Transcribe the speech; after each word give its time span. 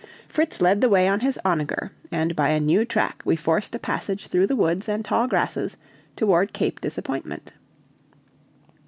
Fritz 0.27 0.61
led 0.61 0.81
the 0.81 0.89
way 0.89 1.07
on 1.07 1.19
his 1.19 1.39
onager, 1.45 1.91
and 2.11 2.35
by 2.35 2.49
a 2.49 2.59
new 2.59 2.83
track 2.83 3.21
we 3.23 3.35
forced 3.35 3.75
a 3.75 3.77
passage 3.77 4.25
through 4.25 4.47
the 4.47 4.55
woods 4.55 4.89
and 4.89 5.05
tall 5.05 5.27
grasses 5.27 5.77
toward 6.15 6.53
Cape 6.53 6.81
Disappointment. 6.81 7.53